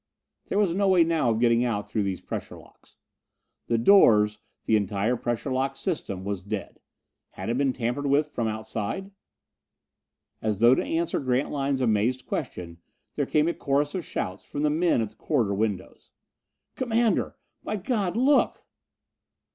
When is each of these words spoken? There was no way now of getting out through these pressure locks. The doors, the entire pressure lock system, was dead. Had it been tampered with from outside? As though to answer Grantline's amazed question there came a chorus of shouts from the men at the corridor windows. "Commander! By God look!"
There 0.47 0.57
was 0.57 0.73
no 0.73 0.87
way 0.87 1.03
now 1.03 1.29
of 1.29 1.39
getting 1.39 1.63
out 1.63 1.87
through 1.87 2.01
these 2.01 2.21
pressure 2.21 2.57
locks. 2.57 2.95
The 3.67 3.77
doors, 3.77 4.39
the 4.65 4.75
entire 4.75 5.15
pressure 5.15 5.51
lock 5.51 5.77
system, 5.77 6.23
was 6.25 6.41
dead. 6.41 6.79
Had 7.33 7.49
it 7.51 7.57
been 7.59 7.71
tampered 7.71 8.07
with 8.07 8.29
from 8.29 8.47
outside? 8.47 9.11
As 10.41 10.57
though 10.57 10.73
to 10.73 10.83
answer 10.83 11.19
Grantline's 11.19 11.81
amazed 11.81 12.25
question 12.25 12.79
there 13.15 13.27
came 13.27 13.47
a 13.47 13.53
chorus 13.53 13.93
of 13.93 14.03
shouts 14.03 14.43
from 14.43 14.63
the 14.63 14.71
men 14.71 15.03
at 15.03 15.09
the 15.09 15.15
corridor 15.17 15.53
windows. 15.53 16.09
"Commander! 16.73 17.35
By 17.61 17.75
God 17.75 18.17
look!" 18.17 18.65